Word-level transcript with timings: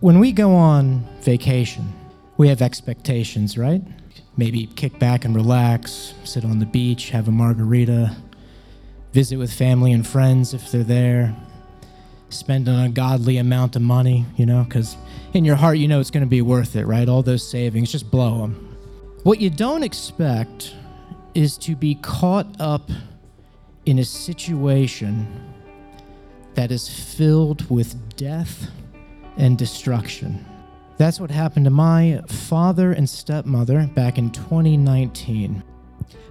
When 0.00 0.18
we 0.18 0.32
go 0.32 0.54
on 0.54 1.06
vacation, 1.20 1.92
we 2.38 2.48
have 2.48 2.62
expectations, 2.62 3.58
right? 3.58 3.82
Maybe 4.34 4.64
kick 4.64 4.98
back 4.98 5.26
and 5.26 5.36
relax, 5.36 6.14
sit 6.24 6.42
on 6.42 6.58
the 6.58 6.64
beach, 6.64 7.10
have 7.10 7.28
a 7.28 7.30
margarita, 7.30 8.16
visit 9.12 9.36
with 9.36 9.52
family 9.52 9.92
and 9.92 10.06
friends 10.06 10.54
if 10.54 10.72
they're 10.72 10.84
there, 10.84 11.36
spend 12.30 12.66
an 12.66 12.76
ungodly 12.76 13.36
amount 13.36 13.76
of 13.76 13.82
money, 13.82 14.24
you 14.38 14.46
know, 14.46 14.64
because 14.64 14.96
in 15.34 15.44
your 15.44 15.56
heart 15.56 15.76
you 15.76 15.86
know 15.86 16.00
it's 16.00 16.10
going 16.10 16.24
to 16.24 16.30
be 16.30 16.40
worth 16.40 16.76
it, 16.76 16.86
right? 16.86 17.06
All 17.06 17.22
those 17.22 17.46
savings, 17.46 17.92
just 17.92 18.10
blow 18.10 18.38
them. 18.38 18.74
What 19.24 19.38
you 19.38 19.50
don't 19.50 19.82
expect 19.82 20.74
is 21.34 21.58
to 21.58 21.76
be 21.76 21.96
caught 21.96 22.46
up 22.58 22.88
in 23.84 23.98
a 23.98 24.04
situation 24.06 25.26
that 26.54 26.72
is 26.72 26.88
filled 26.88 27.68
with 27.68 28.16
death 28.16 28.70
and 29.36 29.56
destruction. 29.56 30.44
That's 30.98 31.18
what 31.18 31.30
happened 31.30 31.64
to 31.64 31.70
my 31.70 32.20
father 32.26 32.92
and 32.92 33.08
stepmother 33.08 33.86
back 33.94 34.18
in 34.18 34.30
2019. 34.30 35.62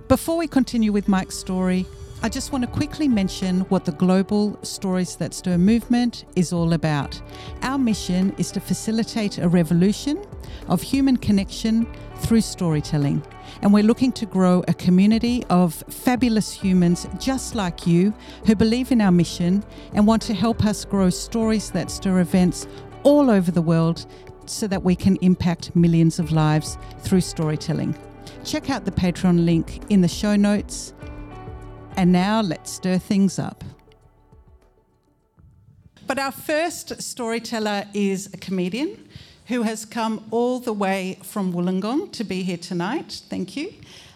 Before 0.07 0.37
we 0.37 0.47
continue 0.47 0.91
with 0.91 1.07
Mike's 1.07 1.37
story, 1.37 1.85
I 2.21 2.27
just 2.27 2.51
want 2.51 2.65
to 2.65 2.69
quickly 2.69 3.07
mention 3.07 3.61
what 3.69 3.85
the 3.85 3.93
Global 3.93 4.59
Stories 4.61 5.15
That 5.15 5.33
Stir 5.33 5.57
movement 5.57 6.25
is 6.35 6.51
all 6.51 6.73
about. 6.73 7.21
Our 7.61 7.77
mission 7.77 8.35
is 8.37 8.51
to 8.51 8.59
facilitate 8.59 9.37
a 9.37 9.47
revolution 9.47 10.25
of 10.67 10.81
human 10.81 11.15
connection 11.15 11.87
through 12.17 12.41
storytelling. 12.41 13.23
And 13.61 13.73
we're 13.73 13.83
looking 13.83 14.11
to 14.13 14.25
grow 14.25 14.63
a 14.67 14.73
community 14.73 15.45
of 15.49 15.73
fabulous 15.89 16.51
humans 16.51 17.07
just 17.17 17.55
like 17.55 17.87
you 17.87 18.13
who 18.45 18.53
believe 18.53 18.91
in 18.91 18.99
our 18.99 19.11
mission 19.11 19.63
and 19.93 20.05
want 20.05 20.21
to 20.23 20.33
help 20.33 20.65
us 20.65 20.83
grow 20.83 21.09
stories 21.09 21.71
that 21.71 21.89
stir 21.89 22.19
events 22.19 22.67
all 23.03 23.29
over 23.29 23.51
the 23.51 23.61
world 23.61 24.05
so 24.45 24.67
that 24.67 24.83
we 24.83 24.95
can 24.95 25.15
impact 25.17 25.75
millions 25.75 26.19
of 26.19 26.31
lives 26.31 26.77
through 26.99 27.21
storytelling. 27.21 27.95
Check 28.43 28.69
out 28.69 28.85
the 28.85 28.91
Patreon 28.91 29.45
link 29.45 29.81
in 29.89 30.01
the 30.01 30.07
show 30.07 30.35
notes. 30.35 30.93
And 31.97 32.11
now 32.11 32.41
let's 32.41 32.71
stir 32.71 32.97
things 32.97 33.37
up. 33.39 33.63
But 36.07 36.17
our 36.17 36.31
first 36.31 37.01
storyteller 37.01 37.85
is 37.93 38.33
a 38.33 38.37
comedian 38.37 39.07
who 39.45 39.63
has 39.63 39.85
come 39.85 40.25
all 40.31 40.59
the 40.59 40.73
way 40.73 41.19
from 41.23 41.53
Wollongong 41.53 42.11
to 42.13 42.23
be 42.23 42.43
here 42.43 42.57
tonight. 42.57 43.21
Thank 43.29 43.55
you. 43.55 43.73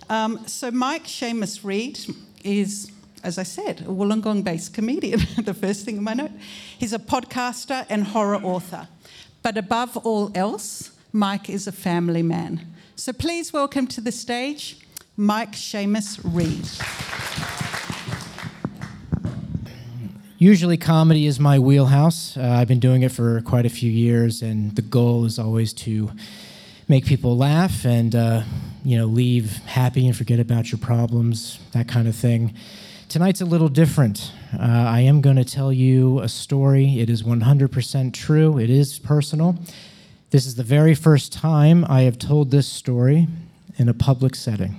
Um, 0.09 0.47
so, 0.47 0.71
Mike 0.71 1.05
Seamus 1.05 1.63
Reed 1.63 1.99
is, 2.43 2.91
as 3.23 3.37
I 3.37 3.43
said, 3.43 3.81
a 3.81 3.85
Wollongong 3.85 4.43
based 4.43 4.73
comedian, 4.73 5.21
the 5.43 5.53
first 5.53 5.85
thing 5.85 5.97
in 5.97 6.03
my 6.03 6.13
note. 6.13 6.31
He's 6.77 6.93
a 6.93 6.99
podcaster 6.99 7.85
and 7.89 8.03
horror 8.03 8.41
author. 8.43 8.87
But 9.41 9.57
above 9.57 9.97
all 9.97 10.31
else, 10.35 10.91
Mike 11.11 11.49
is 11.49 11.65
a 11.65 11.71
family 11.71 12.21
man. 12.21 12.67
So 12.95 13.13
please 13.13 13.53
welcome 13.53 13.87
to 13.87 14.01
the 14.01 14.11
stage 14.11 14.79
Mike 15.15 15.53
Seamus 15.53 16.19
Reed. 16.23 16.67
Usually, 20.37 20.75
comedy 20.75 21.25
is 21.25 21.39
my 21.39 21.57
wheelhouse. 21.57 22.35
Uh, 22.35 22.41
I've 22.41 22.67
been 22.67 22.81
doing 22.81 23.03
it 23.03 23.13
for 23.13 23.39
quite 23.41 23.65
a 23.65 23.69
few 23.69 23.89
years, 23.89 24.41
and 24.41 24.75
the 24.75 24.81
goal 24.81 25.23
is 25.23 25.39
always 25.39 25.71
to 25.73 26.11
make 26.89 27.05
people 27.05 27.37
laugh 27.37 27.85
and 27.85 28.13
uh, 28.13 28.43
you 28.83 28.97
know 28.97 29.05
leave 29.05 29.57
happy 29.65 30.05
and 30.05 30.17
forget 30.17 30.41
about 30.41 30.69
your 30.69 30.79
problems, 30.79 31.59
that 31.71 31.87
kind 31.87 32.09
of 32.09 32.15
thing. 32.15 32.53
Tonight's 33.13 33.41
a 33.41 33.45
little 33.45 33.69
different. 33.69 34.31
Uh, 34.55 34.63
I 34.63 35.01
am 35.01 35.21
going 35.21 35.35
to 35.35 35.45
tell 35.45 35.71
you 35.71 36.19
a 36.21 36.27
story. 36.27 36.99
It 36.99 37.11
is 37.11 37.21
100% 37.21 38.11
true, 38.11 38.57
it 38.57 38.71
is 38.71 38.97
personal. 38.97 39.55
This 40.31 40.47
is 40.47 40.55
the 40.55 40.63
very 40.63 40.95
first 40.95 41.31
time 41.31 41.85
I 41.87 42.01
have 42.01 42.17
told 42.17 42.49
this 42.49 42.67
story 42.67 43.27
in 43.77 43.87
a 43.87 43.93
public 43.93 44.33
setting. 44.33 44.73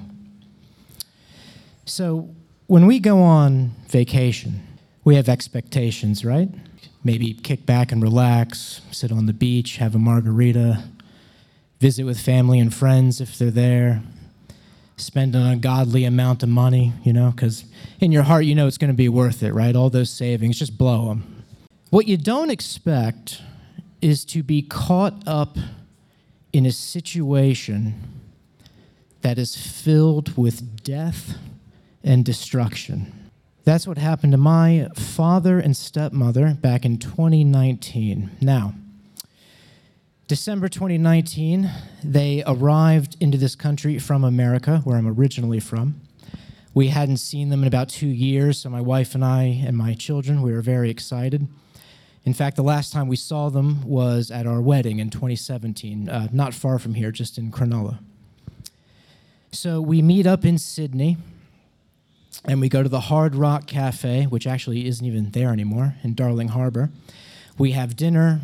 So, 1.85 2.29
when 2.67 2.87
we 2.87 2.99
go 2.99 3.23
on 3.23 3.71
vacation, 3.87 4.67
we 5.05 5.15
have 5.15 5.29
expectations, 5.29 6.25
right? 6.25 6.49
Maybe 7.05 7.35
kick 7.35 7.65
back 7.65 7.93
and 7.93 8.03
relax, 8.03 8.81
sit 8.91 9.13
on 9.13 9.27
the 9.27 9.33
beach, 9.33 9.77
have 9.77 9.95
a 9.95 10.01
margarita, 10.01 10.83
visit 11.79 12.03
with 12.03 12.19
family 12.19 12.59
and 12.59 12.75
friends 12.75 13.21
if 13.21 13.39
they're 13.39 13.53
there, 13.53 14.03
spend 14.97 15.35
an 15.35 15.43
ungodly 15.43 16.05
amount 16.05 16.43
of 16.43 16.49
money, 16.49 16.93
you 17.03 17.13
know, 17.13 17.31
because 17.31 17.65
in 18.01 18.13
your 18.13 18.23
heart 18.23 18.45
you 18.45 18.55
know 18.55 18.67
it's 18.67 18.79
going 18.79 18.91
to 18.91 18.97
be 18.97 19.09
worth 19.09 19.43
it, 19.43 19.53
right? 19.53 19.75
All 19.75 19.91
those 19.91 20.11
savings, 20.11 20.59
just 20.59 20.79
blow 20.79 21.09
them. 21.09 21.45
What 21.91 22.07
you 22.07 22.17
don't 22.17 22.51
expect 22.51 23.43
is 24.01 24.25
to 24.27 24.43
be 24.43 24.63
caught 24.63 25.23
up 25.27 25.57
in 26.53 26.67
a 26.67 26.73
situation 26.73 27.95
that 29.23 29.39
is 29.39 29.57
filled 29.57 30.37
with 30.37 30.85
death 30.85 31.39
and 32.03 32.25
destruction. 32.25 33.31
That's 33.65 33.87
what 33.87 33.97
happened 33.97 34.33
to 34.33 34.39
my 34.39 34.89
father 34.95 35.59
and 35.59 35.75
stepmother 35.75 36.55
back 36.55 36.85
in 36.85 36.99
2019. 36.99 38.31
Now, 38.43 38.75
December 40.27 40.71
2019, 40.71 41.71
they 42.03 42.43
arrived 42.47 43.15
into 43.21 43.37
this 43.37 43.55
country 43.55 43.99
from 43.99 44.25
America, 44.25 44.81
where 44.83 44.97
I'm 44.97 45.07
originally 45.07 45.61
from. 45.61 46.01
We 46.73 46.89
hadn't 46.89 47.19
seen 47.19 47.51
them 47.51 47.61
in 47.61 47.69
about 47.69 47.91
two 47.91 48.07
years, 48.07 48.59
so 48.59 48.71
my 48.71 48.81
wife 48.81 49.15
and 49.15 49.23
I 49.23 49.63
and 49.67 49.77
my 49.77 49.93
children, 49.93 50.41
we 50.41 50.51
were 50.51 50.63
very 50.63 50.89
excited. 50.89 51.47
In 52.25 52.33
fact, 52.33 52.57
the 52.57 52.63
last 52.63 52.91
time 52.91 53.07
we 53.07 53.17
saw 53.17 53.51
them 53.51 53.87
was 53.87 54.31
at 54.31 54.47
our 54.47 54.63
wedding 54.63 54.99
in 54.99 55.11
2017, 55.11 56.09
uh, 56.09 56.29
not 56.33 56.55
far 56.55 56.79
from 56.79 56.95
here, 56.95 57.13
just 57.13 57.37
in 57.37 57.53
Cronulla. 57.53 57.99
So 59.53 59.83
we 59.83 60.01
meet 60.01 60.27
up 60.27 60.47
in 60.47 60.57
Sydney, 60.57 61.19
and 62.47 62.63
we 62.63 62.71
go 62.71 62.83
to 62.83 62.89
the 62.89 63.01
Hard 63.01 63.35
Rock 63.35 63.67
Cafe, 63.67 64.25
which 64.25 64.47
actually 64.47 64.87
isn't 64.87 65.05
even 65.05 65.33
there 65.33 65.51
anymore, 65.51 65.97
in 66.03 66.15
Darling 66.15 66.49
Harbour. 66.49 66.89
We 67.59 67.73
have 67.73 67.95
dinner, 67.95 68.41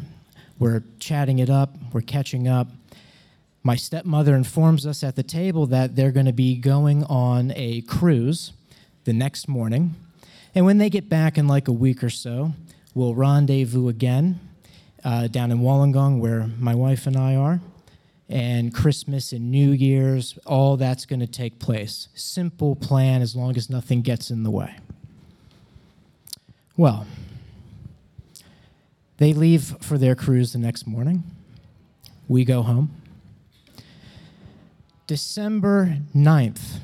we're 0.60 0.84
chatting 1.00 1.40
it 1.40 1.50
up, 1.50 1.74
we're 1.92 2.02
catching 2.02 2.46
up. 2.46 2.68
My 3.62 3.74
stepmother 3.74 4.36
informs 4.36 4.86
us 4.86 5.02
at 5.02 5.16
the 5.16 5.22
table 5.22 5.66
that 5.66 5.96
they're 5.96 6.12
going 6.12 6.26
to 6.26 6.32
be 6.32 6.54
going 6.54 7.02
on 7.04 7.52
a 7.56 7.80
cruise 7.82 8.52
the 9.04 9.12
next 9.12 9.48
morning. 9.48 9.96
And 10.54 10.64
when 10.64 10.78
they 10.78 10.90
get 10.90 11.08
back 11.08 11.36
in 11.36 11.48
like 11.48 11.66
a 11.66 11.72
week 11.72 12.04
or 12.04 12.10
so, 12.10 12.52
we'll 12.94 13.14
rendezvous 13.14 13.88
again 13.88 14.38
uh, 15.04 15.28
down 15.28 15.50
in 15.50 15.60
Wollongong, 15.60 16.20
where 16.20 16.48
my 16.58 16.74
wife 16.74 17.06
and 17.06 17.16
I 17.16 17.34
are. 17.36 17.60
And 18.28 18.72
Christmas 18.72 19.32
and 19.32 19.50
New 19.50 19.72
Year's, 19.72 20.38
all 20.46 20.76
that's 20.76 21.04
going 21.04 21.20
to 21.20 21.26
take 21.26 21.58
place. 21.58 22.08
Simple 22.14 22.76
plan 22.76 23.22
as 23.22 23.34
long 23.34 23.56
as 23.56 23.68
nothing 23.68 24.02
gets 24.02 24.30
in 24.30 24.44
the 24.44 24.50
way. 24.50 24.76
Well, 26.76 27.06
they 29.20 29.34
leave 29.34 29.76
for 29.82 29.98
their 29.98 30.14
cruise 30.14 30.54
the 30.54 30.58
next 30.58 30.86
morning. 30.86 31.22
We 32.26 32.42
go 32.46 32.62
home. 32.62 32.90
December 35.06 35.98
9th, 36.16 36.78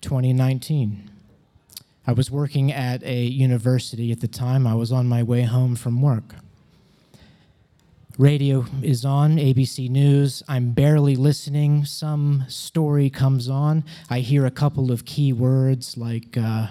2019. 0.00 1.10
I 2.06 2.12
was 2.12 2.30
working 2.30 2.70
at 2.70 3.02
a 3.02 3.24
university 3.24 4.12
at 4.12 4.20
the 4.20 4.28
time. 4.28 4.64
I 4.64 4.74
was 4.74 4.92
on 4.92 5.08
my 5.08 5.24
way 5.24 5.42
home 5.42 5.74
from 5.74 6.00
work. 6.00 6.36
Radio 8.16 8.66
is 8.80 9.04
on, 9.04 9.36
ABC 9.36 9.90
News. 9.90 10.44
I'm 10.46 10.70
barely 10.70 11.16
listening. 11.16 11.84
Some 11.84 12.44
story 12.46 13.10
comes 13.10 13.48
on. 13.48 13.82
I 14.08 14.20
hear 14.20 14.46
a 14.46 14.52
couple 14.52 14.92
of 14.92 15.04
key 15.04 15.32
words 15.32 15.96
like 15.96 16.36
uh, 16.36 16.68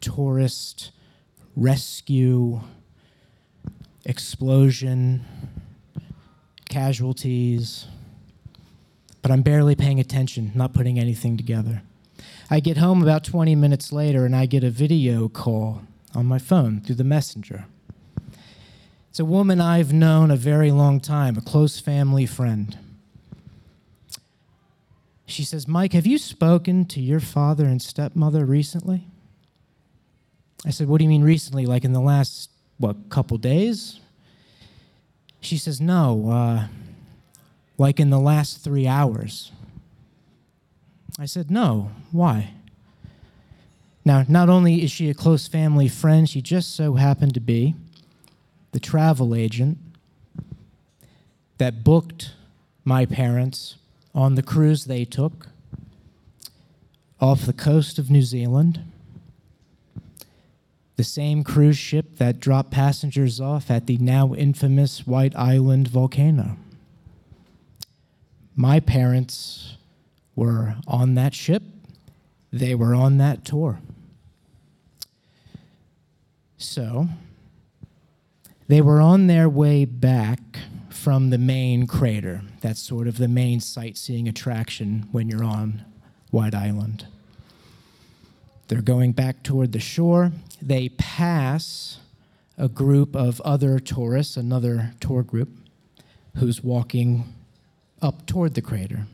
tourist, 0.00 0.90
rescue, 1.54 2.62
explosion, 4.10 5.24
casualties, 6.68 7.86
but 9.22 9.30
I'm 9.30 9.42
barely 9.42 9.76
paying 9.76 10.00
attention, 10.00 10.50
not 10.54 10.74
putting 10.74 10.98
anything 10.98 11.36
together. 11.36 11.82
I 12.50 12.58
get 12.58 12.76
home 12.76 13.02
about 13.02 13.22
20 13.22 13.54
minutes 13.54 13.92
later 13.92 14.26
and 14.26 14.34
I 14.34 14.46
get 14.46 14.64
a 14.64 14.70
video 14.70 15.28
call 15.28 15.82
on 16.12 16.26
my 16.26 16.38
phone 16.38 16.80
through 16.80 16.96
the 16.96 17.04
messenger. 17.04 17.66
It's 19.08 19.20
a 19.20 19.24
woman 19.24 19.60
I've 19.60 19.92
known 19.92 20.32
a 20.32 20.36
very 20.36 20.72
long 20.72 20.98
time, 20.98 21.36
a 21.36 21.40
close 21.40 21.78
family 21.78 22.26
friend. 22.26 22.76
She 25.26 25.44
says, 25.44 25.68
Mike, 25.68 25.92
have 25.92 26.06
you 26.06 26.18
spoken 26.18 26.84
to 26.86 27.00
your 27.00 27.20
father 27.20 27.64
and 27.66 27.80
stepmother 27.80 28.44
recently? 28.44 29.06
I 30.66 30.70
said, 30.70 30.88
What 30.88 30.98
do 30.98 31.04
you 31.04 31.08
mean 31.08 31.22
recently? 31.22 31.64
Like 31.64 31.84
in 31.84 31.92
the 31.92 32.00
last 32.00 32.50
what, 32.80 32.96
a 32.96 33.08
couple 33.10 33.36
days? 33.36 34.00
She 35.40 35.58
says, 35.58 35.80
No, 35.80 36.30
uh, 36.30 36.66
like 37.78 38.00
in 38.00 38.10
the 38.10 38.18
last 38.18 38.64
three 38.64 38.86
hours. 38.86 39.52
I 41.18 41.26
said, 41.26 41.50
No, 41.50 41.90
why? 42.10 42.54
Now, 44.02 44.24
not 44.26 44.48
only 44.48 44.82
is 44.82 44.90
she 44.90 45.10
a 45.10 45.14
close 45.14 45.46
family 45.46 45.86
friend, 45.86 46.28
she 46.28 46.40
just 46.40 46.74
so 46.74 46.94
happened 46.94 47.34
to 47.34 47.40
be 47.40 47.74
the 48.72 48.80
travel 48.80 49.34
agent 49.34 49.76
that 51.58 51.84
booked 51.84 52.32
my 52.82 53.04
parents 53.04 53.76
on 54.14 54.36
the 54.36 54.42
cruise 54.42 54.86
they 54.86 55.04
took 55.04 55.48
off 57.20 57.42
the 57.42 57.52
coast 57.52 57.98
of 57.98 58.10
New 58.10 58.22
Zealand. 58.22 58.80
The 61.00 61.04
same 61.04 61.44
cruise 61.44 61.78
ship 61.78 62.16
that 62.16 62.40
dropped 62.40 62.72
passengers 62.72 63.40
off 63.40 63.70
at 63.70 63.86
the 63.86 63.96
now 63.96 64.34
infamous 64.34 65.06
White 65.06 65.34
Island 65.34 65.88
volcano. 65.88 66.58
My 68.54 68.80
parents 68.80 69.78
were 70.36 70.74
on 70.86 71.14
that 71.14 71.32
ship, 71.32 71.62
they 72.52 72.74
were 72.74 72.94
on 72.94 73.16
that 73.16 73.46
tour. 73.46 73.80
So, 76.58 77.08
they 78.68 78.82
were 78.82 79.00
on 79.00 79.26
their 79.26 79.48
way 79.48 79.86
back 79.86 80.40
from 80.90 81.30
the 81.30 81.38
main 81.38 81.86
crater. 81.86 82.42
That's 82.60 82.82
sort 82.82 83.08
of 83.08 83.16
the 83.16 83.26
main 83.26 83.60
sightseeing 83.60 84.28
attraction 84.28 85.08
when 85.12 85.30
you're 85.30 85.44
on 85.44 85.82
White 86.30 86.54
Island. 86.54 87.06
They're 88.70 88.82
going 88.82 89.10
back 89.10 89.42
toward 89.42 89.72
the 89.72 89.80
shore. 89.80 90.30
They 90.62 90.90
pass 90.90 91.98
a 92.56 92.68
group 92.68 93.16
of 93.16 93.40
other 93.40 93.80
tourists, 93.80 94.36
another 94.36 94.92
tour 95.00 95.24
group, 95.24 95.48
who's 96.36 96.62
walking 96.62 97.24
up 98.00 98.26
toward 98.26 98.54
the 98.54 98.62
crater. 98.62 99.08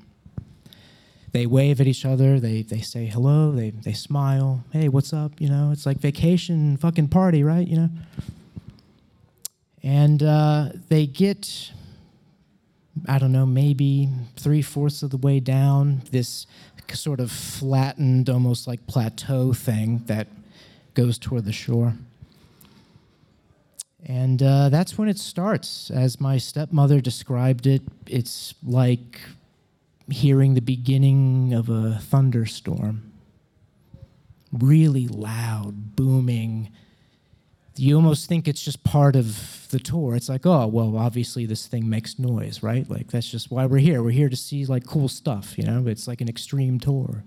They 1.32 1.46
wave 1.46 1.80
at 1.80 1.86
each 1.86 2.04
other, 2.04 2.38
they, 2.38 2.60
they 2.60 2.82
say 2.82 3.06
hello, 3.06 3.50
they, 3.50 3.70
they 3.70 3.94
smile. 3.94 4.62
Hey, 4.72 4.90
what's 4.90 5.14
up? 5.14 5.32
You 5.38 5.48
know, 5.48 5.70
it's 5.72 5.86
like 5.86 6.00
vacation, 6.00 6.76
fucking 6.76 7.08
party, 7.08 7.42
right? 7.42 7.66
You 7.66 7.76
know? 7.76 7.90
And 9.82 10.22
uh, 10.22 10.68
they 10.90 11.06
get, 11.06 11.72
I 13.08 13.18
don't 13.18 13.32
know, 13.32 13.46
maybe 13.46 14.10
three 14.36 14.60
fourths 14.60 15.02
of 15.02 15.08
the 15.08 15.16
way 15.16 15.40
down 15.40 16.02
this 16.10 16.46
sort 16.94 17.20
of 17.20 17.30
flattened, 17.30 18.28
almost 18.28 18.66
like 18.66 18.86
plateau 18.86 19.52
thing 19.52 20.02
that 20.06 20.28
goes 20.94 21.18
toward 21.18 21.44
the 21.44 21.52
shore. 21.52 21.94
And 24.04 24.40
uh, 24.42 24.68
that's 24.68 24.96
when 24.96 25.08
it 25.08 25.18
starts. 25.18 25.90
As 25.90 26.20
my 26.20 26.38
stepmother 26.38 27.00
described 27.00 27.66
it, 27.66 27.82
it's 28.06 28.54
like 28.62 29.20
hearing 30.08 30.54
the 30.54 30.60
beginning 30.60 31.52
of 31.52 31.68
a 31.68 31.98
thunderstorm. 32.00 33.12
Really 34.52 35.08
loud, 35.08 35.96
booming. 35.96 36.70
You 37.78 37.96
almost 37.96 38.28
think 38.28 38.48
it's 38.48 38.64
just 38.64 38.82
part 38.84 39.16
of 39.16 39.68
the 39.70 39.78
tour. 39.78 40.16
It's 40.16 40.28
like, 40.28 40.46
oh, 40.46 40.66
well, 40.66 40.96
obviously 40.96 41.44
this 41.44 41.66
thing 41.66 41.88
makes 41.88 42.18
noise, 42.18 42.62
right? 42.62 42.88
Like, 42.88 43.08
that's 43.08 43.30
just 43.30 43.50
why 43.50 43.66
we're 43.66 43.78
here. 43.78 44.02
We're 44.02 44.10
here 44.10 44.30
to 44.30 44.36
see, 44.36 44.64
like, 44.64 44.86
cool 44.86 45.08
stuff, 45.08 45.58
you 45.58 45.64
know? 45.64 45.86
It's 45.86 46.08
like 46.08 46.20
an 46.20 46.28
extreme 46.28 46.80
tour. 46.80 47.22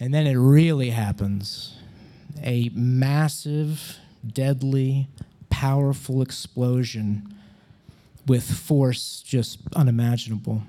And 0.00 0.12
then 0.12 0.26
it 0.26 0.34
really 0.34 0.90
happens 0.90 1.76
a 2.42 2.70
massive 2.74 3.98
deadly, 4.26 5.08
powerful 5.48 6.20
explosion 6.20 7.32
with 8.26 8.50
force 8.50 9.22
just 9.24 9.60
unimaginable. 9.74 10.62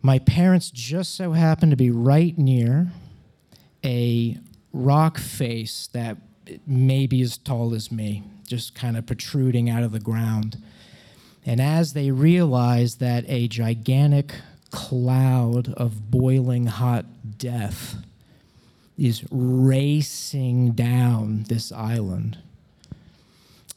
My 0.00 0.20
parents 0.20 0.70
just 0.70 1.16
so 1.16 1.32
happened 1.32 1.72
to 1.72 1.76
be 1.76 1.90
right 1.90 2.38
near 2.38 2.92
a 3.84 4.38
rock 4.72 5.18
face 5.18 5.88
that 5.92 6.16
maybe 6.66 7.20
as 7.22 7.36
tall 7.38 7.74
as 7.74 7.92
me, 7.92 8.22
just 8.46 8.74
kind 8.74 8.96
of 8.96 9.06
protruding 9.06 9.68
out 9.68 9.82
of 9.82 9.92
the 9.92 10.00
ground. 10.00 10.56
And 11.44 11.60
as 11.60 11.92
they 11.92 12.10
realized 12.10 13.00
that 13.00 13.24
a 13.28 13.48
gigantic 13.48 14.34
cloud 14.70 15.72
of 15.74 16.10
boiling 16.10 16.66
hot 16.66 17.06
death 17.38 17.96
is 18.98 19.24
racing 19.30 20.72
down 20.72 21.44
this 21.44 21.70
island. 21.72 22.38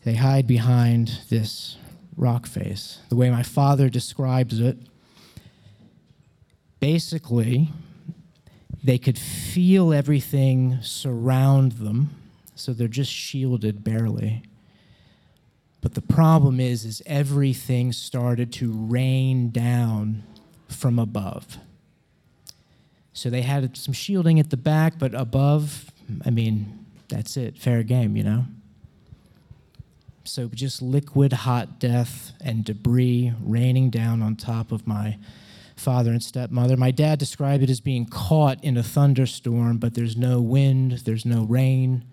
They 0.04 0.16
hide 0.16 0.48
behind 0.48 1.22
this 1.30 1.78
rock 2.18 2.48
face. 2.48 3.00
The 3.10 3.16
way 3.16 3.30
my 3.30 3.44
father 3.44 3.88
describes 3.88 4.60
it, 4.60 4.78
basically, 6.80 7.70
they 8.83 8.98
could 8.98 9.18
feel 9.18 9.94
everything 9.94 10.80
surround 10.81 11.74
them, 11.74 12.10
so 12.56 12.74
they're 12.74 12.88
just 12.88 13.12
shielded 13.12 13.83
barely. 13.83 14.44
But 15.81 15.95
the 15.95 16.01
problem 16.01 16.60
is, 16.60 16.86
is 16.86 17.01
everything 17.06 17.92
started 17.92 18.54
to 18.54 18.72
rain 18.72 19.50
down 19.50 20.24
from 20.68 21.00
above. 21.00 21.57
So 23.13 23.30
they 23.30 23.42
had 23.42 23.75
some 23.75 23.94
shielding 23.94 24.39
at 24.39 24.51
the 24.51 24.57
back, 24.57 24.98
but 24.98 25.13
above, 25.13 25.92
I 26.25 26.30
mean, 26.30 26.86
that's 27.10 27.36
it. 27.36 27.57
Fair 27.57 27.83
game, 27.83 28.16
you 28.16 28.24
know? 28.24 28.45
So 30.24 30.48
just 30.48 30.81
liquid 30.81 31.33
hot 31.33 31.80
death 31.80 32.33
and 32.42 32.63
debris 32.63 33.33
raining 33.44 33.89
down 33.89 34.22
on 34.22 34.36
top 34.36 34.72
of 34.72 34.88
my 34.88 35.18
father 35.81 36.12
and 36.12 36.24
stepmother. 36.24 36.78
My 36.78 36.92
dad 36.92 37.19
described 37.19 37.63
it 37.63 37.69
as 37.69 37.81
being 37.81 38.06
caught 38.06 38.63
in 38.63 38.78
a 38.78 38.83
thunderstorm, 38.83 39.78
but 39.78 39.95
there's 39.95 40.16
no 40.16 40.39
wind, 40.39 41.00
there's 41.06 41.25
no 41.25 41.44
rain. 41.44 42.06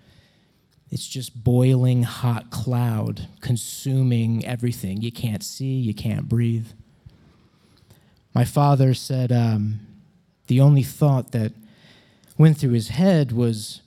It's 0.91 1.07
just 1.07 1.45
boiling 1.45 2.03
hot 2.03 2.51
cloud 2.51 3.29
consuming 3.41 4.45
everything. 4.45 5.03
You 5.03 5.13
can't 5.13 5.45
see, 5.45 5.75
you 5.75 5.95
can't 5.95 6.29
breathe. 6.29 6.69
My 8.35 8.45
father 8.45 8.95
said, 8.95 9.31
um, 9.31 9.81
the 10.47 10.61
only 10.61 10.83
thought 10.83 11.33
that 11.33 11.53
went 12.39 12.57
through 12.57 12.73
his 12.73 12.89
head 12.89 13.33
was 13.33 13.83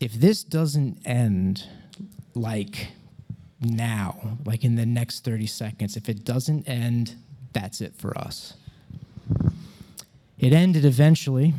if 0.00 0.14
this 0.14 0.42
doesn't 0.42 0.98
end 1.04 1.64
like 2.34 2.92
now, 3.60 4.38
like 4.46 4.64
in 4.64 4.76
the 4.76 4.86
next 4.86 5.24
30 5.24 5.46
seconds, 5.46 5.96
if 5.96 6.08
it 6.08 6.24
doesn't 6.24 6.66
end, 6.66 7.16
that's 7.52 7.80
it 7.80 7.94
for 7.96 8.16
us. 8.16 8.54
It 10.40 10.54
ended 10.54 10.86
eventually. 10.86 11.52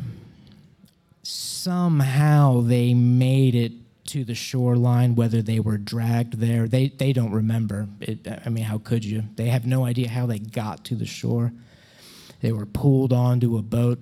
Somehow 1.22 2.62
they 2.62 2.94
made 2.94 3.54
it 3.54 3.72
to 4.06 4.24
the 4.24 4.34
shoreline, 4.34 5.14
whether 5.14 5.40
they 5.40 5.60
were 5.60 5.78
dragged 5.78 6.40
there. 6.40 6.66
They, 6.66 6.88
they 6.88 7.12
don't 7.12 7.30
remember. 7.30 7.86
It, 8.00 8.26
I 8.44 8.48
mean, 8.48 8.64
how 8.64 8.78
could 8.78 9.04
you? 9.04 9.22
They 9.36 9.46
have 9.46 9.64
no 9.64 9.84
idea 9.84 10.08
how 10.08 10.26
they 10.26 10.40
got 10.40 10.84
to 10.86 10.96
the 10.96 11.06
shore. 11.06 11.52
They 12.40 12.50
were 12.50 12.66
pulled 12.66 13.12
onto 13.12 13.56
a 13.56 13.62
boat. 13.62 14.00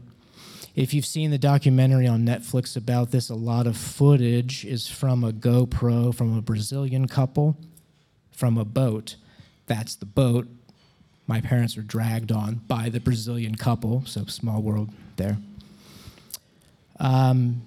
If 0.74 0.94
you've 0.94 1.04
seen 1.04 1.30
the 1.30 1.38
documentary 1.38 2.06
on 2.06 2.24
Netflix 2.24 2.74
about 2.74 3.10
this, 3.10 3.28
a 3.28 3.34
lot 3.34 3.66
of 3.66 3.76
footage 3.76 4.64
is 4.64 4.88
from 4.88 5.22
a 5.22 5.32
GoPro 5.32 6.14
from 6.14 6.38
a 6.38 6.40
Brazilian 6.40 7.06
couple 7.06 7.58
from 8.30 8.56
a 8.56 8.64
boat. 8.64 9.16
That's 9.66 9.94
the 9.94 10.06
boat 10.06 10.48
my 11.30 11.40
parents 11.40 11.76
were 11.76 11.82
dragged 11.82 12.32
on 12.32 12.56
by 12.66 12.88
the 12.88 12.98
Brazilian 12.98 13.54
couple, 13.54 14.02
so 14.04 14.24
small 14.26 14.60
world 14.60 14.90
there. 15.14 15.36
Um, 16.98 17.62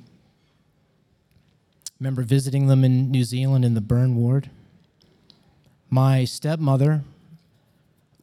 remember 1.98 2.24
visiting 2.24 2.68
them 2.68 2.84
in 2.84 3.10
New 3.10 3.24
Zealand 3.24 3.64
in 3.64 3.74
the 3.74 3.80
burn 3.80 4.18
ward. 4.18 4.50
My 5.90 6.26
stepmother 6.26 7.06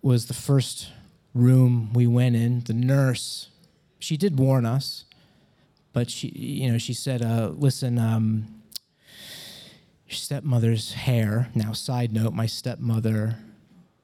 was 0.02 0.26
the 0.26 0.35
first 0.35 0.90
room 1.35 1.90
we 1.94 2.06
went 2.06 2.37
in, 2.37 2.61
the 2.64 2.75
nurse, 2.75 3.49
she 3.99 4.18
did 4.18 4.38
warn 4.38 4.66
us, 4.66 5.06
but 5.94 6.11
she, 6.11 6.28
you 6.28 6.70
know, 6.70 6.76
she 6.76 6.92
said, 6.92 7.23
uh, 7.23 7.52
"Listen, 7.56 7.99
um, 7.99 8.62
your 10.06 10.16
stepmother's 10.16 10.92
hair." 10.92 11.49
Now, 11.54 11.73
side 11.73 12.12
note: 12.12 12.35
my 12.35 12.47
stepmother 12.47 13.38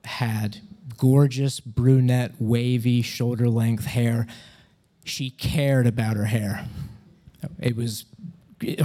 had 0.05 0.63
gorgeous 0.97 1.61
brunette, 1.61 2.33
wavy, 2.39 3.03
shoulder-length 3.03 3.87
hair. 3.87 4.27
She 5.05 5.31
cared 5.31 5.87
about 5.87 6.17
her 6.17 6.25
hair. 6.27 6.67
It 7.61 7.77
was 7.77 8.05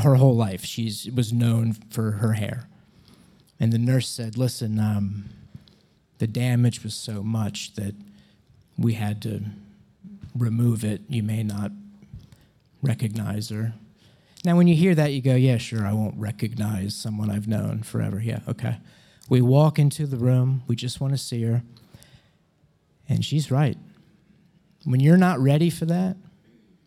her 0.01 0.15
whole 0.15 0.35
life. 0.35 0.65
She 0.65 0.93
was 1.15 1.31
known 1.31 1.73
for 1.73 2.11
her 2.11 2.33
hair. 2.33 2.67
And 3.59 3.71
the 3.71 3.77
nurse 3.77 4.07
said, 4.07 4.37
"Listen, 4.37 4.79
um, 4.79 5.29
the 6.17 6.27
damage 6.27 6.83
was 6.83 6.93
so 6.93 7.23
much 7.23 7.75
that." 7.75 7.95
we 8.81 8.93
had 8.93 9.21
to 9.21 9.41
remove 10.35 10.83
it, 10.83 11.01
you 11.07 11.23
may 11.23 11.43
not 11.43 11.71
recognize 12.81 13.49
her. 13.49 13.73
Now, 14.43 14.57
when 14.57 14.67
you 14.67 14.75
hear 14.75 14.95
that, 14.95 15.13
you 15.13 15.21
go, 15.21 15.35
yeah, 15.35 15.57
sure, 15.57 15.85
I 15.85 15.93
won't 15.93 16.17
recognize 16.17 16.95
someone 16.95 17.29
I've 17.29 17.47
known 17.47 17.83
forever. 17.83 18.19
Yeah, 18.19 18.39
okay. 18.47 18.77
We 19.29 19.41
walk 19.41 19.77
into 19.77 20.07
the 20.07 20.17
room, 20.17 20.63
we 20.67 20.75
just 20.75 20.99
want 20.99 21.13
to 21.13 21.17
see 21.17 21.43
her, 21.43 21.61
and 23.11 23.25
she's 23.25 23.51
right. 23.51 23.77
When 24.85 25.01
you're 25.01 25.17
not 25.17 25.39
ready 25.39 25.69
for 25.69 25.85
that, 25.85 26.15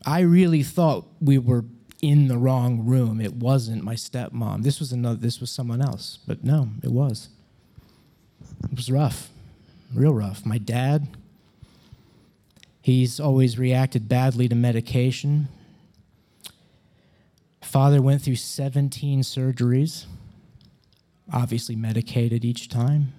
I 0.06 0.20
really 0.20 0.62
thought 0.62 1.06
we 1.20 1.38
were 1.38 1.64
in 2.00 2.28
the 2.28 2.38
wrong 2.38 2.86
room. 2.86 3.20
It 3.20 3.34
wasn't 3.34 3.84
my 3.84 3.94
stepmom. 3.94 4.62
This 4.62 4.80
was 4.80 4.90
another 4.90 5.16
this 5.16 5.38
was 5.40 5.50
someone 5.50 5.82
else. 5.82 6.18
But 6.26 6.42
no, 6.42 6.70
it 6.82 6.90
was. 6.90 7.28
it 8.64 8.74
was 8.74 8.90
rough, 8.90 9.28
real 9.94 10.14
rough. 10.14 10.44
My 10.46 10.58
dad, 10.58 11.08
he's 12.80 13.20
always 13.20 13.58
reacted 13.58 14.08
badly 14.08 14.48
to 14.48 14.54
medication. 14.54 15.48
Father 17.62 18.00
went 18.00 18.22
through 18.22 18.36
17 18.36 19.20
surgeries, 19.20 20.06
obviously 21.32 21.76
medicated 21.76 22.44
each 22.44 22.68
time. 22.68 23.12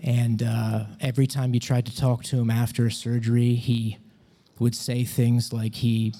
And 0.00 0.42
uh, 0.42 0.84
every 1.00 1.26
time 1.26 1.54
you 1.54 1.60
tried 1.60 1.86
to 1.86 1.96
talk 1.96 2.22
to 2.24 2.38
him 2.38 2.50
after 2.50 2.88
surgery, 2.90 3.54
he 3.54 3.98
would 4.58 4.74
say 4.74 5.04
things 5.04 5.52
like 5.52 5.76
he 5.76 6.14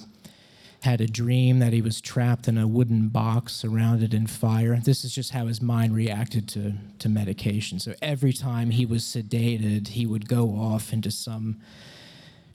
had 0.82 1.00
a 1.00 1.06
dream 1.06 1.58
that 1.58 1.72
he 1.72 1.82
was 1.82 2.00
trapped 2.00 2.46
in 2.46 2.56
a 2.56 2.66
wooden 2.66 3.08
box 3.08 3.52
surrounded 3.52 4.14
in 4.14 4.26
fire. 4.26 4.76
This 4.76 5.04
is 5.04 5.12
just 5.12 5.32
how 5.32 5.46
his 5.46 5.60
mind 5.60 5.94
reacted 5.94 6.48
to, 6.50 6.74
to 7.00 7.08
medication. 7.08 7.80
So 7.80 7.94
every 8.00 8.32
time 8.32 8.70
he 8.70 8.86
was 8.86 9.02
sedated, 9.02 9.88
he 9.88 10.06
would 10.06 10.28
go 10.28 10.50
off 10.50 10.92
into 10.92 11.10
some 11.10 11.60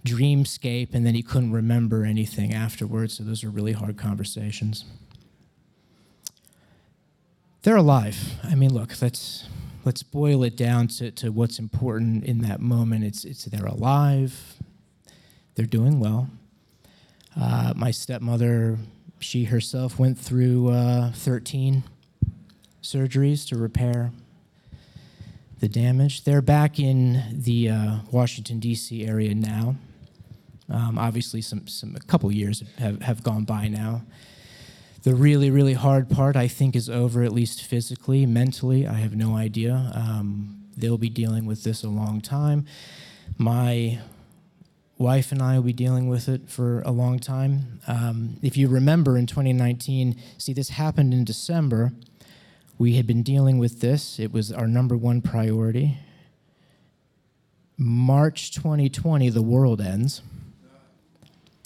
dreamscape 0.06 0.94
and 0.94 1.06
then 1.06 1.16
he 1.16 1.22
couldn't 1.22 1.52
remember 1.52 2.06
anything 2.06 2.54
afterwards. 2.54 3.18
So 3.18 3.24
those 3.24 3.44
are 3.44 3.50
really 3.50 3.74
hard 3.74 3.98
conversations. 3.98 4.86
They're 7.64 7.78
alive. 7.78 8.36
I 8.44 8.56
mean, 8.56 8.74
look, 8.74 9.02
let's 9.02 9.48
let's 9.86 10.04
boil 10.04 10.44
it 10.44 10.56
down 10.56 10.88
to, 10.88 11.12
to 11.12 11.32
what's 11.32 11.60
important 11.60 12.24
in 12.24 12.40
that 12.40 12.60
moment. 12.60 13.04
It's 13.04 13.26
it's 13.26 13.46
they're 13.46 13.66
alive, 13.66 14.56
they're 15.56 15.66
doing 15.66 16.00
well. 16.00 16.30
Uh, 17.40 17.74
my 17.76 17.92
stepmother, 17.92 18.78
she 19.20 19.46
herself 19.46 19.98
went 19.98 20.20
through 20.20 20.70
uh, 20.70 21.12
13 21.14 21.84
surgeries 22.84 23.48
to 23.48 23.58
repair 23.58 24.12
the 25.60 25.68
damage. 25.68 26.26
They're 26.26 26.42
back 26.42 26.80
in 26.80 27.24
the 27.32 27.70
uh, 27.70 27.96
Washington, 28.12 28.60
D.C. 28.60 29.06
area 29.06 29.34
now. 29.34 29.76
Um, 30.70 30.98
obviously, 30.98 31.42
some, 31.42 31.68
some, 31.68 31.96
a 31.96 32.00
couple 32.02 32.32
years 32.32 32.64
have, 32.78 33.02
have 33.02 33.24
gone 33.24 33.46
by 33.46 33.68
now. 33.68 34.04
The 35.04 35.16
really, 35.16 35.52
really 35.52 35.74
hard 35.74 36.10
part, 36.10 36.38
I 36.38 36.48
think, 36.48 36.78
is 36.78 36.90
over, 36.90 37.24
at 37.24 37.34
least 37.34 37.62
physically. 37.62 38.26
Mentally, 38.26 38.88
I 38.88 38.94
have 38.94 39.14
no 39.14 39.36
idea. 39.36 39.92
Um, 39.94 40.64
they'll 40.78 40.98
be 40.98 41.10
dealing 41.10 41.46
with 41.46 41.64
this 41.66 41.84
a 41.84 41.90
long 41.90 42.22
time. 42.22 42.66
My 43.38 44.00
wife 44.98 45.34
and 45.34 45.42
I 45.42 45.56
will 45.56 45.66
be 45.66 45.74
dealing 45.74 46.08
with 46.08 46.30
it 46.30 46.50
for 46.50 46.82
a 46.84 46.92
long 46.92 47.20
time. 47.20 47.82
Um, 47.86 48.38
if 48.42 48.56
you 48.56 48.70
remember 48.70 49.18
in 49.18 49.28
2019, 49.28 50.16
see, 50.38 50.54
this 50.54 50.70
happened 50.70 51.14
in 51.14 51.26
December. 51.26 51.92
We 52.78 52.96
had 52.96 53.06
been 53.06 53.24
dealing 53.24 53.58
with 53.58 53.82
this, 53.82 54.20
it 54.20 54.32
was 54.32 54.54
our 54.54 54.68
number 54.68 54.96
one 54.96 55.22
priority. 55.22 55.98
March 57.78 58.52
2020, 58.52 59.30
the 59.30 59.42
world 59.42 59.82
ends. 59.82 60.22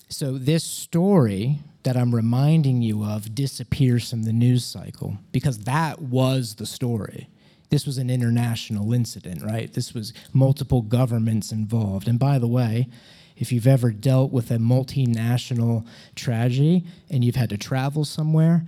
So, 0.10 0.38
this 0.40 0.64
story 0.64 1.60
that 1.88 1.96
I'm 1.96 2.14
reminding 2.14 2.82
you 2.82 3.06
of 3.06 3.34
disappears 3.34 4.10
from 4.10 4.24
the 4.24 4.34
news 4.34 4.66
cycle 4.66 5.20
because 5.32 5.60
that 5.60 6.02
was 6.02 6.56
the 6.56 6.66
story. 6.66 7.30
This 7.70 7.86
was 7.86 7.98
an 7.98 8.10
international 8.10 8.92
incident, 8.92 9.42
right? 9.42 9.72
This 9.72 9.94
was 9.94 10.12
multiple 10.34 10.82
governments 10.82 11.54
involved. 11.54 12.10
And 12.10 12.20
by 12.20 12.40
the 12.40 12.48
way, 12.48 12.90
if 13.38 13.54
you've 13.54 13.68
ever 13.68 13.92
dealt 13.92 14.34
with 14.34 14.52
a 14.52 14.58
multinational 14.58 15.88
tragedy 16.14 16.84
and 17.10 17.24
you've 17.24 17.38
had 17.38 17.52
to 17.52 17.58
travel 17.58 18.04
somewhere, 18.04 18.66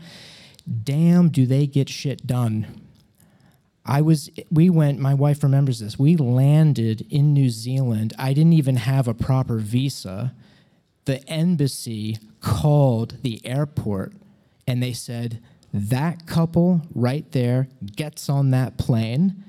damn, 0.85 1.27
do 1.27 1.45
they 1.45 1.67
get 1.67 1.89
shit 1.89 2.25
done. 2.25 2.67
I 3.85 3.99
was, 3.99 4.29
we 4.49 4.69
went, 4.69 4.97
my 4.97 5.13
wife 5.13 5.43
remembers 5.43 5.81
this. 5.81 5.99
We 5.99 6.15
landed 6.15 7.05
in 7.09 7.33
New 7.33 7.49
Zealand. 7.49 8.13
I 8.17 8.31
didn't 8.31 8.53
even 8.53 8.77
have 8.77 9.09
a 9.09 9.13
proper 9.13 9.57
visa. 9.57 10.33
The 11.09 11.27
embassy 11.27 12.19
called 12.39 13.17
the 13.23 13.43
airport 13.43 14.13
and 14.67 14.83
they 14.83 14.93
said, 14.93 15.41
that 15.73 16.27
couple 16.27 16.81
right 16.93 17.25
there 17.31 17.67
gets 17.95 18.29
on 18.29 18.51
that 18.51 18.77
plane 18.77 19.43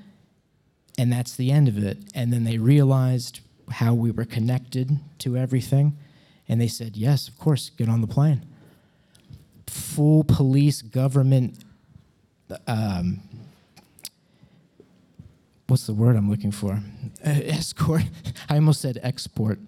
and 0.97 1.12
that's 1.12 1.37
the 1.37 1.50
end 1.50 1.69
of 1.69 1.76
it. 1.76 1.99
And 2.14 2.33
then 2.33 2.45
they 2.45 2.57
realized 2.57 3.40
how 3.73 3.93
we 3.93 4.11
were 4.11 4.25
connected 4.25 5.00
to 5.19 5.37
everything. 5.37 5.99
And 6.49 6.59
they 6.59 6.67
said, 6.67 6.97
Yes, 6.97 7.29
of 7.29 7.38
course, 7.38 7.69
get 7.69 7.90
on 7.90 8.00
the 8.00 8.07
plane. 8.07 8.47
Full 9.67 10.25
police 10.25 10.81
government. 10.81 11.62
Um, 12.67 13.21
what's 15.67 15.87
the 15.87 15.93
word 15.93 16.17
I'm 16.17 16.31
looking 16.31 16.52
for? 16.52 16.73
Uh, 16.73 17.29
escort. 17.45 18.05
I 18.49 18.55
almost 18.55 18.81
said 18.81 18.99
export. 19.02 19.59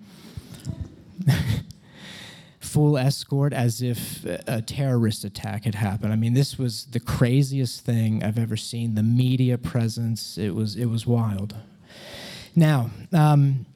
Full 2.73 2.97
escort 2.97 3.53
as 3.53 3.83
if 3.83 4.25
a 4.25 4.63
terrorist 4.63 5.25
attack 5.25 5.65
had 5.65 5.75
happened. 5.75 6.11
I 6.11 6.17
mean, 6.17 6.33
this 6.33 6.59
was 6.59 6.87
the 6.87 7.01
craziest 7.01 7.85
thing 7.85 8.23
I've 8.25 8.39
ever 8.39 8.57
seen. 8.57 8.95
The 8.95 9.03
media 9.03 9.59
presence, 9.59 10.39
it 10.39 10.55
was, 10.55 10.75
it 10.77 10.87
was 10.87 11.07
wild. 11.07 11.55
Now, 12.57 12.91
um, 13.13 13.67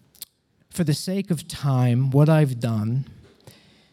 for 0.71 0.83
the 0.83 0.95
sake 0.95 1.31
of 1.31 1.47
time, 1.47 2.11
what 2.11 2.31
I've 2.31 2.59
done, 2.59 3.05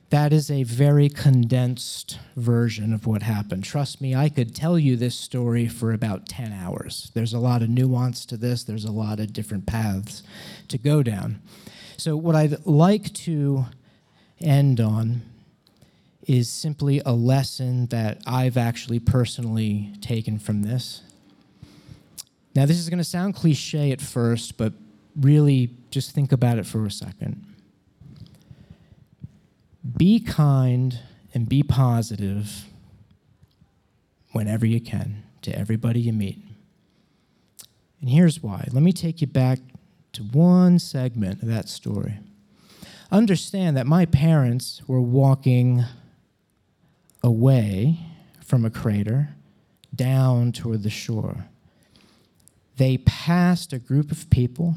that 0.09 0.31
is 0.31 0.49
a 0.49 0.63
very 0.63 1.09
condensed 1.09 2.19
version 2.37 2.93
of 2.93 3.05
what 3.05 3.23
happened. 3.23 3.65
Trust 3.65 3.99
me, 3.99 4.15
I 4.15 4.29
could 4.29 4.55
tell 4.55 4.79
you 4.79 4.95
this 4.95 5.15
story 5.15 5.67
for 5.67 5.91
about 5.91 6.29
10 6.29 6.53
hours. 6.53 7.11
There's 7.13 7.33
a 7.33 7.39
lot 7.39 7.61
of 7.61 7.69
nuance 7.69 8.25
to 8.27 8.37
this, 8.37 8.63
there's 8.63 8.85
a 8.85 8.91
lot 8.91 9.19
of 9.19 9.33
different 9.33 9.65
paths 9.65 10.23
to 10.69 10.77
go 10.77 11.03
down. 11.03 11.41
So, 11.97 12.15
what 12.15 12.35
I'd 12.35 12.65
like 12.65 13.11
to 13.25 13.65
end 14.43 14.79
on 14.79 15.21
is 16.27 16.49
simply 16.49 17.01
a 17.05 17.13
lesson 17.13 17.87
that 17.87 18.21
I've 18.25 18.57
actually 18.57 18.99
personally 18.99 19.93
taken 20.01 20.39
from 20.39 20.63
this. 20.63 21.01
Now, 22.55 22.65
this 22.65 22.77
is 22.77 22.89
going 22.89 22.99
to 22.99 23.03
sound 23.03 23.35
cliche 23.35 23.91
at 23.91 23.99
first, 23.99 24.57
but 24.57 24.73
really 25.19 25.71
just 25.89 26.11
think 26.11 26.31
about 26.31 26.59
it 26.59 26.65
for 26.65 26.85
a 26.85 26.91
second. 26.91 27.45
Be 29.97 30.19
kind 30.19 30.99
and 31.33 31.49
be 31.49 31.63
positive 31.63 32.65
whenever 34.31 34.65
you 34.65 34.79
can 34.79 35.23
to 35.41 35.57
everybody 35.57 35.99
you 35.99 36.13
meet. 36.13 36.39
And 37.99 38.09
here's 38.09 38.41
why. 38.41 38.67
Let 38.71 38.83
me 38.83 38.93
take 38.93 39.21
you 39.21 39.27
back 39.27 39.59
to 40.13 40.23
one 40.23 40.79
segment 40.79 41.41
of 41.41 41.47
that 41.49 41.69
story. 41.69 42.19
Understand 43.13 43.77
that 43.77 43.85
my 43.85 44.07
parents 44.07 44.81
were 44.87 44.99
walking 44.99 45.85
away 47.21 47.99
from 48.43 48.65
a 48.65 48.71
crater 48.71 49.29
down 49.93 50.51
toward 50.51 50.81
the 50.81 50.89
shore. 50.89 51.45
They 52.77 52.97
passed 52.97 53.71
a 53.71 53.77
group 53.77 54.11
of 54.11 54.31
people 54.31 54.73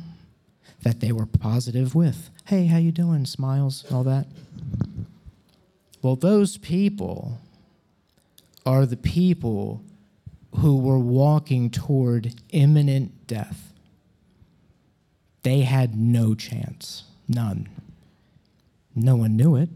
that 0.83 1.01
they 1.01 1.13
were 1.13 1.25
positive 1.25 1.95
with. 1.95 2.29
Hey, 2.45 2.67
how 2.67 2.77
you 2.77 2.93
doing? 2.93 3.25
Smiles, 3.25 3.91
all 3.91 4.05
that. 4.05 4.27
Well, 6.03 6.17
those 6.17 6.59
people 6.59 7.39
are 8.67 8.85
the 8.85 8.99
people 8.99 9.81
who 10.57 10.77
were 10.77 10.99
walking 10.99 11.71
toward 11.71 12.35
imminent 12.51 13.27
death. 13.27 13.73
They 15.43 15.63
had 15.63 15.97
no 15.97 16.35
chance, 16.35 17.05
none. 17.27 17.71
No 18.97 19.15
one 19.15 19.37
knew 19.37 19.55
it. 19.57 19.69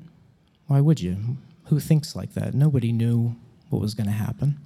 Why 0.67 0.81
would 0.81 1.00
you? 1.00 1.37
Who 1.67 1.79
thinks 1.79 2.17
like 2.17 2.33
that? 2.35 2.55
Nobody 2.55 2.91
knew 2.91 3.37
what 3.69 3.83
was 3.83 3.95
going 3.95 4.07
to 4.07 4.12
happen. 4.12 4.59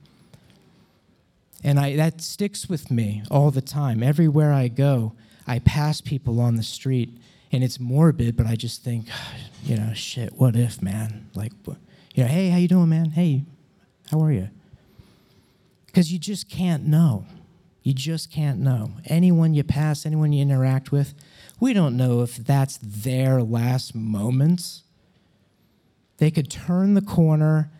And 1.62 1.80
I, 1.80 1.96
that 1.96 2.20
sticks 2.20 2.68
with 2.68 2.90
me 2.90 3.23
all 3.30 3.50
the 3.50 3.61
time. 3.61 4.02
Everywhere 4.02 4.52
I 4.52 4.68
go, 4.68 5.12
I 5.46 5.58
pass 5.58 6.00
people 6.00 6.40
on 6.40 6.56
the 6.56 6.62
street 6.62 7.18
and 7.50 7.64
it's 7.64 7.80
morbid, 7.80 8.37
but 8.37 8.46
I 8.46 8.54
just 8.54 8.84
think, 8.84 9.06
you 9.64 9.76
know, 9.76 9.92
shit, 9.94 10.34
what 10.34 10.54
if, 10.56 10.80
man? 10.80 11.28
Like, 11.34 11.52
you 12.14 12.23
know, 12.23 12.28
hey, 12.28 12.50
how 12.50 12.58
you 12.58 12.68
doing, 12.68 12.88
man? 12.88 13.11
Hey, 13.11 13.44
how 14.11 14.20
are 14.23 14.32
you? 14.32 14.50
Because 15.87 16.12
you 16.12 16.18
just 16.18 16.49
can't 16.49 16.87
know. 16.87 17.25
You 17.84 17.92
just 17.92 18.32
can't 18.32 18.60
know. 18.60 18.92
Anyone 19.04 19.52
you 19.52 19.62
pass, 19.62 20.06
anyone 20.06 20.32
you 20.32 20.40
interact 20.40 20.90
with, 20.90 21.14
we 21.60 21.74
don't 21.74 21.98
know 21.98 22.22
if 22.22 22.36
that's 22.36 22.78
their 22.82 23.42
last 23.42 23.94
moments. 23.94 24.84
They 26.16 26.30
could 26.30 26.50
turn 26.50 26.94
the 26.94 27.02
corner 27.02 27.70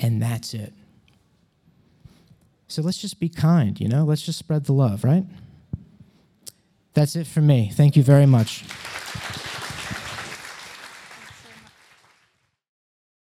and 0.00 0.20
that's 0.20 0.52
it. 0.52 0.74
So 2.66 2.82
let's 2.82 2.98
just 2.98 3.20
be 3.20 3.28
kind, 3.28 3.80
you 3.80 3.86
know? 3.86 4.02
Let's 4.04 4.22
just 4.22 4.40
spread 4.40 4.64
the 4.64 4.72
love, 4.72 5.04
right? 5.04 5.26
That's 6.94 7.14
it 7.14 7.28
for 7.28 7.40
me. 7.40 7.70
Thank 7.72 7.96
you 7.96 8.02
very 8.02 8.26
much. 8.26 8.64